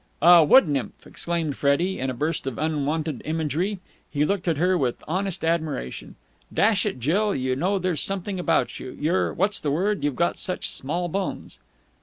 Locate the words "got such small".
10.15-11.07